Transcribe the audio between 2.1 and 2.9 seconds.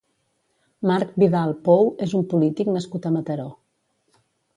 un polític